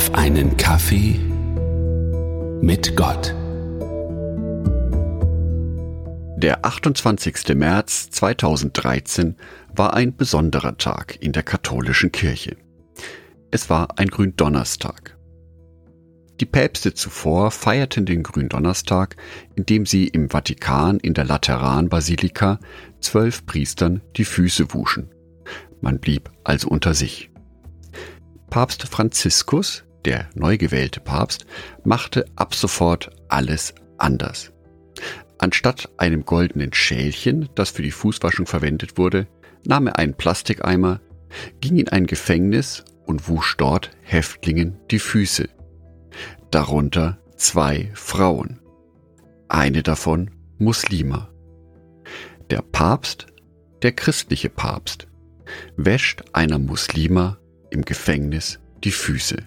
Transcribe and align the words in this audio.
auf 0.00 0.14
einen 0.14 0.56
Kaffee 0.56 1.20
mit 2.62 2.96
Gott. 2.96 3.34
Der 6.38 6.64
28. 6.64 7.54
März 7.54 8.08
2013 8.08 9.36
war 9.76 9.92
ein 9.92 10.16
besonderer 10.16 10.78
Tag 10.78 11.18
in 11.20 11.32
der 11.32 11.42
katholischen 11.42 12.12
Kirche. 12.12 12.56
Es 13.50 13.68
war 13.68 13.98
ein 13.98 14.08
Gründonnerstag. 14.08 15.18
Die 16.40 16.46
Päpste 16.46 16.94
zuvor 16.94 17.50
feierten 17.50 18.06
den 18.06 18.22
Gründonnerstag, 18.22 19.16
indem 19.54 19.84
sie 19.84 20.08
im 20.08 20.30
Vatikan 20.30 20.98
in 20.98 21.12
der 21.12 21.24
Lateranbasilika 21.24 22.58
zwölf 23.02 23.44
Priestern 23.44 24.00
die 24.16 24.24
Füße 24.24 24.72
wuschen. 24.72 25.10
Man 25.82 25.98
blieb 26.00 26.30
also 26.42 26.68
unter 26.68 26.94
sich. 26.94 27.30
Papst 28.48 28.84
Franziskus, 28.88 29.84
der 30.04 30.28
neu 30.34 30.56
gewählte 30.58 31.00
Papst, 31.00 31.46
machte 31.84 32.24
ab 32.36 32.54
sofort 32.54 33.10
alles 33.28 33.74
anders. 33.98 34.52
Anstatt 35.38 35.88
einem 35.96 36.24
goldenen 36.24 36.72
Schälchen, 36.72 37.48
das 37.54 37.70
für 37.70 37.82
die 37.82 37.90
Fußwaschung 37.90 38.46
verwendet 38.46 38.98
wurde, 38.98 39.26
nahm 39.64 39.86
er 39.86 39.98
einen 39.98 40.14
Plastikeimer, 40.14 41.00
ging 41.60 41.76
in 41.76 41.88
ein 41.88 42.06
Gefängnis 42.06 42.84
und 43.06 43.28
wusch 43.28 43.56
dort 43.56 43.90
Häftlingen 44.02 44.78
die 44.90 44.98
Füße. 44.98 45.48
Darunter 46.50 47.18
zwei 47.36 47.90
Frauen. 47.94 48.60
Eine 49.48 49.82
davon 49.82 50.30
Muslima. 50.58 51.30
Der 52.50 52.62
Papst, 52.62 53.26
der 53.82 53.92
christliche 53.92 54.50
Papst, 54.50 55.08
wäscht 55.76 56.22
einer 56.32 56.58
Muslima 56.58 57.38
im 57.70 57.84
Gefängnis 57.84 58.58
die 58.84 58.90
Füße. 58.90 59.38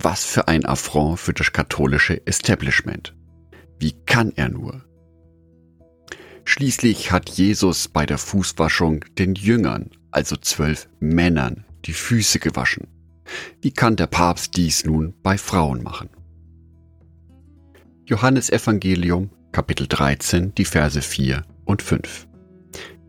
Was 0.00 0.24
für 0.24 0.46
ein 0.46 0.64
Affront 0.64 1.18
für 1.18 1.32
das 1.32 1.52
katholische 1.52 2.24
Establishment. 2.26 3.16
Wie 3.80 3.92
kann 4.06 4.32
er 4.36 4.48
nur? 4.48 4.84
Schließlich 6.44 7.10
hat 7.10 7.28
Jesus 7.30 7.88
bei 7.88 8.06
der 8.06 8.18
Fußwaschung 8.18 9.04
den 9.18 9.34
Jüngern, 9.34 9.90
also 10.12 10.36
zwölf 10.36 10.88
Männern, 11.00 11.64
die 11.84 11.92
Füße 11.92 12.38
gewaschen. 12.38 12.86
Wie 13.60 13.72
kann 13.72 13.96
der 13.96 14.06
Papst 14.06 14.56
dies 14.56 14.84
nun 14.84 15.14
bei 15.22 15.36
Frauen 15.36 15.82
machen? 15.82 16.08
Johannes 18.06 18.50
Evangelium, 18.50 19.30
Kapitel 19.52 19.86
13, 19.86 20.54
die 20.54 20.64
Verse 20.64 21.02
4 21.02 21.44
und 21.64 21.82
5. 21.82 22.26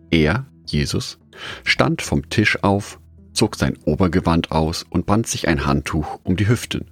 Er, 0.10 0.48
Jesus, 0.66 1.20
stand 1.64 2.02
vom 2.02 2.30
Tisch 2.30 2.62
auf 2.64 2.99
zog 3.40 3.56
sein 3.56 3.78
Obergewand 3.86 4.52
aus 4.52 4.86
und 4.90 5.06
band 5.06 5.26
sich 5.26 5.48
ein 5.48 5.66
Handtuch 5.66 6.20
um 6.24 6.36
die 6.36 6.50
Hüften 6.50 6.92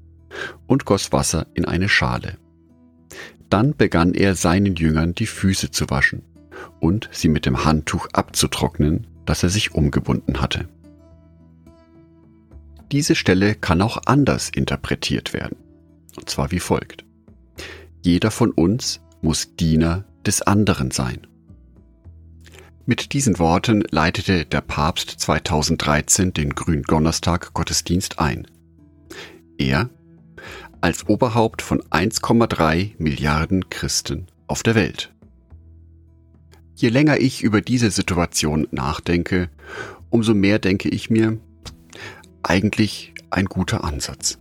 und 0.66 0.86
goss 0.86 1.12
Wasser 1.12 1.46
in 1.56 1.66
eine 1.66 1.90
Schale. 1.90 2.38
Dann 3.50 3.76
begann 3.76 4.14
er 4.14 4.34
seinen 4.34 4.78
Jüngern 4.78 5.14
die 5.14 5.26
Füße 5.26 5.72
zu 5.72 5.90
waschen 5.90 6.22
und 6.80 7.10
sie 7.12 7.28
mit 7.28 7.46
dem 7.46 7.66
Handtuch 7.66 8.08
abzutrocknen, 8.14 9.08
das 9.26 9.44
er 9.44 9.50
sich 9.50 9.76
umgebunden 9.76 10.40
hatte. 10.40 10.70
Diese 12.94 13.16
Stelle 13.16 13.54
kann 13.54 13.82
auch 13.82 13.98
anders 14.06 14.48
interpretiert 14.48 15.34
werden, 15.34 15.58
und 16.16 16.30
zwar 16.30 16.52
wie 16.52 16.62
folgt. 16.62 17.04
Jeder 18.02 18.32
von 18.32 18.52
uns 18.52 19.02
muss 19.22 19.58
Diener 19.58 20.06
des 20.26 20.44
anderen 20.44 20.92
sein. 20.92 21.28
Mit 22.90 23.12
diesen 23.12 23.38
Worten 23.38 23.84
leitete 23.92 24.46
der 24.46 24.62
Papst 24.62 25.10
2013 25.10 26.32
den 26.32 26.52
Gründonnerstag 26.52 27.54
Gottesdienst 27.54 28.18
ein. 28.18 28.48
Er, 29.58 29.90
als 30.80 31.06
Oberhaupt 31.10 31.62
von 31.62 31.82
1,3 31.82 32.94
Milliarden 32.98 33.70
Christen 33.70 34.28
auf 34.48 34.64
der 34.64 34.76
Welt. 34.76 35.14
Je 36.76 36.88
länger 36.88 37.18
ich 37.18 37.44
über 37.44 37.60
diese 37.60 37.92
Situation 37.92 38.70
nachdenke, 38.72 39.50
umso 40.10 40.34
mehr 40.34 40.58
denke 40.58 40.88
ich 40.88 41.10
mir, 41.10 41.38
eigentlich 42.42 43.14
ein 43.30 43.48
guter 43.48 43.84
Ansatz. 43.84 44.40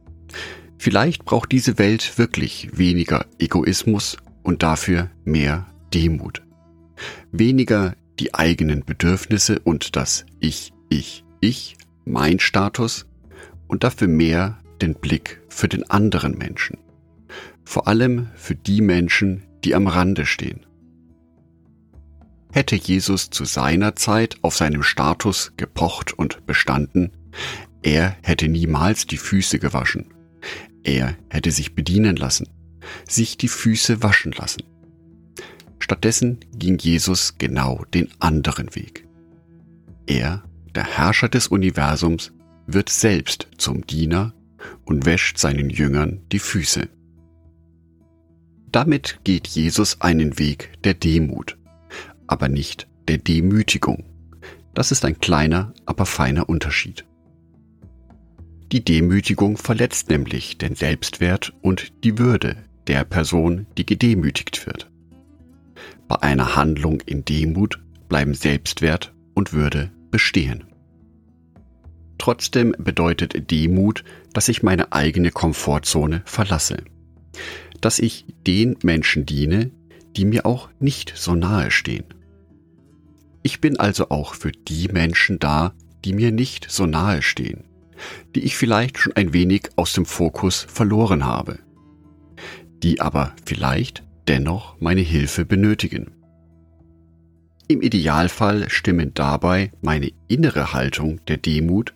Vielleicht 0.79 1.25
braucht 1.25 1.51
diese 1.51 1.79
Welt 1.79 2.17
wirklich 2.17 2.79
weniger 2.79 3.27
Egoismus 3.41 4.19
und 4.45 4.63
dafür 4.63 5.11
mehr 5.25 5.67
Demut. 5.93 6.43
Weniger 7.33 7.97
die 8.19 8.35
eigenen 8.35 8.85
Bedürfnisse 8.85 9.59
und 9.61 9.97
das 9.97 10.25
Ich, 10.41 10.73
Ich, 10.89 11.25
Ich, 11.41 11.77
mein 12.05 12.39
Status 12.39 13.07
und 13.67 13.85
dafür 13.85 14.09
mehr 14.09 14.59
den 14.81 14.95
Blick 14.95 15.43
für 15.49 15.69
den 15.69 15.89
anderen 15.91 16.37
Menschen. 16.37 16.79
Vor 17.65 17.89
allem 17.89 18.29
für 18.35 18.55
die 18.55 18.81
Menschen, 18.81 19.45
die 19.65 19.75
am 19.75 19.87
Rande 19.87 20.27
stehen. 20.27 20.65
Hätte 22.53 22.77
Jesus 22.77 23.31
zu 23.31 23.45
seiner 23.45 23.97
Zeit 23.97 24.37
auf 24.43 24.57
seinem 24.57 24.83
Status 24.83 25.53
gepocht 25.57 26.13
und 26.13 26.47
bestanden, 26.47 27.11
er 27.83 28.17
hätte 28.23 28.49
niemals 28.49 29.07
die 29.07 29.19
Füße 29.19 29.59
gewaschen. 29.59 30.15
Er 30.83 31.17
hätte 31.29 31.51
sich 31.51 31.75
bedienen 31.75 32.17
lassen, 32.17 32.49
sich 33.09 33.37
die 33.37 33.49
Füße 33.49 34.03
waschen 34.03 34.33
lassen. 34.33 34.63
Stattdessen 35.87 36.41
ging 36.53 36.79
Jesus 36.79 37.39
genau 37.39 37.85
den 37.95 38.09
anderen 38.19 38.75
Weg. 38.75 39.07
Er, 40.09 40.43
der 40.75 40.83
Herrscher 40.83 41.29
des 41.29 41.47
Universums, 41.47 42.33
wird 42.67 42.89
selbst 42.89 43.47
zum 43.57 43.87
Diener 43.87 44.35
und 44.85 45.07
wäscht 45.07 45.39
seinen 45.39 45.71
Jüngern 45.71 46.23
die 46.33 46.41
Füße. 46.41 46.89
Damit 48.73 49.21
geht 49.23 49.47
Jesus 49.47 50.01
einen 50.01 50.41
Weg 50.41 50.73
der 50.83 50.95
Demut, 50.95 51.57
aber 52.27 52.49
nicht 52.49 52.89
der 53.07 53.19
Demütigung. 53.19 54.03
Das 54.75 54.91
ist 54.91 55.05
ein 55.05 55.21
kleiner, 55.21 55.73
aber 55.85 56.05
feiner 56.05 56.49
Unterschied. 56.49 57.07
Die 58.73 58.85
Demütigung 58.85 59.57
verletzt 59.57 60.11
nämlich 60.11 60.59
den 60.59 60.75
Selbstwert 60.75 61.53
und 61.63 61.93
die 62.03 62.19
Würde 62.19 62.57
der 62.89 63.05
Person, 63.05 63.69
die 63.79 63.87
gedemütigt 63.87 64.67
wird. 64.67 64.86
Bei 66.09 66.23
einer 66.23 66.55
Handlung 66.55 67.01
in 67.01 67.25
Demut 67.25 67.81
bleiben 68.09 68.35
Selbstwert 68.35 69.13
und 69.35 69.53
Würde 69.53 69.91
bestehen. 70.11 70.65
Trotzdem 72.19 72.75
bedeutet 72.79 73.51
Demut, 73.51 74.05
dass 74.33 74.49
ich 74.49 74.63
meine 74.63 74.93
eigene 74.93 75.31
Komfortzone 75.31 76.23
verlasse. 76.25 76.79
Dass 77.81 77.99
ich 77.99 78.25
den 78.47 78.77
Menschen 78.83 79.27
diene, 79.27 79.71
die 80.17 80.25
mir 80.25 80.47
auch 80.47 80.71
nicht 80.79 81.13
so 81.17 81.35
nahe 81.35 81.71
stehen. 81.71 82.05
Ich 83.43 83.61
bin 83.61 83.79
also 83.79 84.09
auch 84.09 84.35
für 84.35 84.53
die 84.53 84.89
Menschen 84.89 85.39
da, 85.39 85.75
die 86.05 86.13
mir 86.13 86.33
nicht 86.33 86.71
so 86.71 86.87
nahe 86.87 87.21
stehen, 87.21 87.65
die 88.35 88.41
ich 88.41 88.57
vielleicht 88.57 88.99
schon 88.99 89.13
ein 89.15 89.33
wenig 89.33 89.71
aus 89.77 89.93
dem 89.93 90.07
Fokus 90.07 90.67
verloren 90.69 91.25
habe, 91.25 91.59
die 92.83 93.01
aber 93.01 93.35
vielleicht 93.45 94.06
dennoch 94.29 94.81
meine 94.81 95.01
Hilfe 95.01 95.45
benötigen. 95.45 96.13
Im 97.69 97.83
Idealfall 97.83 98.71
stimmen 98.71 99.13
dabei 99.15 99.73
meine 99.81 100.13
innere 100.29 100.73
Haltung 100.73 101.21
der 101.27 101.37
Demut 101.37 101.95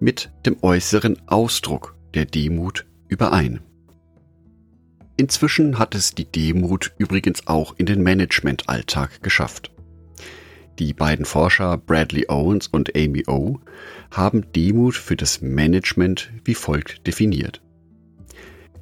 mit 0.00 0.30
dem 0.44 0.56
äußeren 0.62 1.16
Ausdruck 1.28 1.96
der 2.14 2.24
Demut 2.24 2.86
überein. 3.08 3.60
Inzwischen 5.16 5.78
hat 5.78 5.94
es 5.94 6.14
die 6.14 6.24
Demut 6.24 6.92
übrigens 6.98 7.46
auch 7.46 7.74
in 7.78 7.86
den 7.86 8.02
Managementalltag 8.02 9.22
geschafft. 9.22 9.70
Die 10.78 10.94
beiden 10.94 11.24
Forscher 11.24 11.76
Bradley 11.76 12.26
Owens 12.28 12.66
und 12.66 12.96
Amy 12.96 13.24
O 13.28 13.60
haben 14.10 14.50
Demut 14.52 14.96
für 14.96 15.16
das 15.16 15.40
Management 15.42 16.32
wie 16.44 16.54
folgt 16.54 17.06
definiert. 17.06 17.62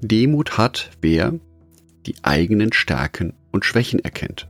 Demut 0.01 0.57
hat, 0.57 0.91
wer 1.03 1.35
die 2.07 2.15
eigenen 2.23 2.73
Stärken 2.73 3.35
und 3.51 3.65
Schwächen 3.65 4.01
erkennt, 4.01 4.49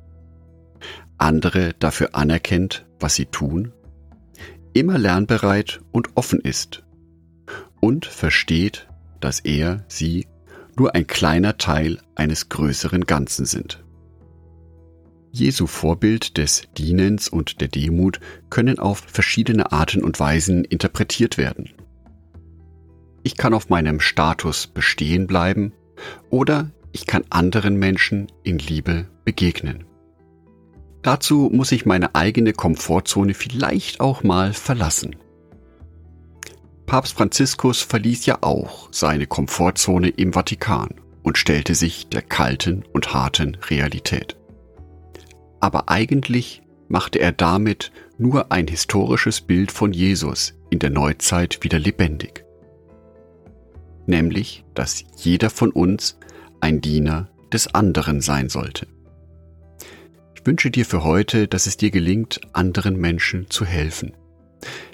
andere 1.19 1.75
dafür 1.79 2.15
anerkennt, 2.15 2.87
was 2.99 3.15
sie 3.15 3.27
tun, 3.27 3.73
immer 4.73 4.99
lernbereit 4.99 5.81
und 5.93 6.17
offen 6.17 6.41
ist 6.41 6.85
und 7.81 8.07
versteht, 8.07 8.89
dass 9.21 9.41
er, 9.41 9.85
sie 9.89 10.27
nur 10.77 10.95
ein 10.95 11.07
kleiner 11.07 11.59
Teil 11.59 11.99
eines 12.15 12.49
größeren 12.49 13.05
Ganzen 13.05 13.45
sind. 13.45 13.85
Jesu 15.33 15.67
Vorbild 15.67 16.39
des 16.39 16.63
Dienens 16.77 17.29
und 17.29 17.61
der 17.61 17.69
Demut 17.69 18.19
können 18.49 18.79
auf 18.79 18.99
verschiedene 19.07 19.73
Arten 19.73 20.03
und 20.03 20.19
Weisen 20.19 20.65
interpretiert 20.65 21.39
werden. 21.39 21.71
Ich 23.23 23.37
kann 23.37 23.55
auf 23.55 23.69
meinem 23.69 24.01
Status 24.01 24.67
bestehen 24.67 25.27
bleiben 25.27 25.73
oder 26.31 26.71
ich 26.93 27.07
kann 27.07 27.25
anderen 27.31 27.77
Menschen 27.77 28.27
in 28.43 28.59
Liebe 28.59 29.07
begegnen. 29.25 29.85
Dazu 31.03 31.51
muss 31.53 31.73
ich 31.73 31.87
meine 31.87 32.15
eigene 32.15 32.53
Komfortzone 32.53 33.35
vielleicht 33.35 34.01
auch 34.01 34.23
mal 34.23 34.53
verlassen. 34.53 35.17
Papst 36.87 37.15
Franziskus 37.15 37.81
verließ 37.81 38.27
ja 38.27 38.39
auch 38.43 38.89
seine 38.91 39.27
Komfortzone 39.27 40.09
im 40.09 40.33
Vatikan 40.33 40.89
und 41.23 41.39
stellte 41.39 41.75
sich 41.75 42.09
der 42.09 42.23
kalten 42.23 42.85
und 42.93 43.15
harten 43.15 43.57
Realität. 43.69 44.37
Aber 45.61 45.89
eigentlich 45.89 46.63
machte 46.89 47.21
er 47.21 47.33
damit 47.33 47.93
nur 48.19 48.51
ein 48.51 48.67
historisches 48.67 49.41
Bild 49.41 49.71
von 49.71 49.93
Jesus 49.93 50.55
in 50.71 50.81
der 50.81 50.91
Neuzeit 50.91 51.63
wieder 51.63 51.79
lebendig. 51.79 52.45
Nämlich, 54.07 54.65
dass 54.75 55.05
jeder 55.17 55.51
von 55.51 55.71
uns 55.71 56.19
ein 56.61 56.81
Diener 56.81 57.29
des 57.53 57.75
anderen 57.75 58.21
sein 58.21 58.49
sollte. 58.49 58.87
Ich 60.35 60.47
wünsche 60.47 60.71
dir 60.71 60.87
für 60.87 61.05
heute, 61.05 61.49
dass 61.49 61.67
es 61.67 61.77
dir 61.77 61.91
gelingt, 61.91 62.41
anderen 62.53 62.97
Menschen 62.97 63.51
zu 63.51 63.65
helfen 63.65 64.13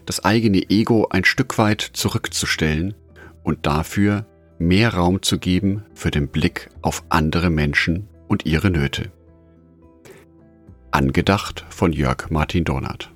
das 0.06 0.24
eigene 0.24 0.70
Ego 0.70 1.08
ein 1.10 1.24
Stück 1.24 1.58
weit 1.58 1.80
zurückzustellen 1.80 2.94
und 3.42 3.66
dafür 3.66 4.26
mehr 4.58 4.94
Raum 4.94 5.22
zu 5.22 5.38
geben 5.38 5.84
für 5.94 6.10
den 6.10 6.28
Blick 6.28 6.70
auf 6.80 7.04
andere 7.08 7.50
Menschen 7.50 8.08
und 8.28 8.46
ihre 8.46 8.70
Nöte. 8.70 9.12
Angedacht 10.92 11.66
von 11.68 11.92
Jörg 11.92 12.30
Martin 12.30 12.64
Donat. 12.64 13.15